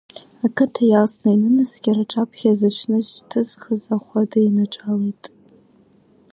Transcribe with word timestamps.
Ақыҭа 0.45 0.83
иалсны 0.87 1.29
ианынаскьа, 1.31 1.91
рҿаԥхьа 1.97 2.51
зыҽнышьҭызхыз 2.59 3.83
ахәада 3.95 4.39
инаҿалеит. 4.47 5.23